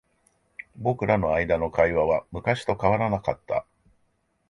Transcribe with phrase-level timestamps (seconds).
[0.77, 3.67] 僕らの間の会話は昔と変わらなかった。